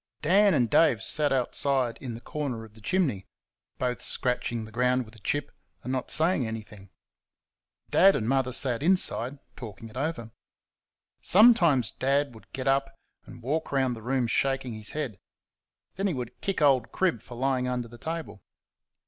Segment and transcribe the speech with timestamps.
[0.23, 3.27] Dan and Dave sat outside in the corner of the chimney,
[3.77, 5.51] both scratching the ground with a chip
[5.83, 6.89] and not saying anything.
[7.91, 10.31] Dad and Mother sat inside talking it over.
[11.21, 12.95] Sometimes Dad would get up
[13.27, 15.19] and walk round the room shaking his head;
[15.97, 18.41] then he would kick old Crib for lying under the table.